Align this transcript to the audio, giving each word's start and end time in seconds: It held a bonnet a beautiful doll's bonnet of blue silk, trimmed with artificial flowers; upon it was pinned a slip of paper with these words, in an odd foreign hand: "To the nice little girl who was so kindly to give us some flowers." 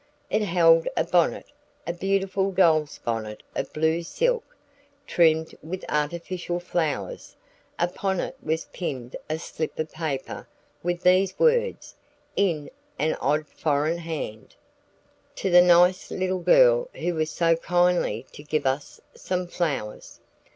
It 0.31 0.41
held 0.41 0.87
a 0.97 1.03
bonnet 1.03 1.45
a 1.85 1.93
beautiful 1.93 2.51
doll's 2.51 2.97
bonnet 2.97 3.43
of 3.55 3.71
blue 3.71 4.01
silk, 4.01 4.55
trimmed 5.05 5.55
with 5.61 5.85
artificial 5.89 6.59
flowers; 6.59 7.35
upon 7.77 8.19
it 8.19 8.35
was 8.41 8.65
pinned 8.73 9.15
a 9.29 9.37
slip 9.37 9.77
of 9.77 9.91
paper 9.91 10.47
with 10.81 11.03
these 11.03 11.37
words, 11.37 11.93
in 12.35 12.71
an 12.97 13.13
odd 13.21 13.45
foreign 13.47 13.99
hand: 13.99 14.55
"To 15.35 15.51
the 15.51 15.61
nice 15.61 16.09
little 16.09 16.39
girl 16.39 16.89
who 16.95 17.13
was 17.13 17.29
so 17.29 17.55
kindly 17.55 18.25
to 18.31 18.41
give 18.41 18.65
us 18.65 18.99
some 19.13 19.45
flowers." 19.45 20.19